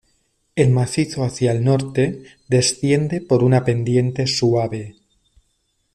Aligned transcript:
El 0.55 0.71
macizo 0.71 1.23
hacia 1.23 1.51
el 1.51 1.63
norte 1.63 2.23
desciende 2.47 3.21
por 3.21 3.43
una 3.43 3.63
pendiente 3.63 4.25
suave. 4.25 4.95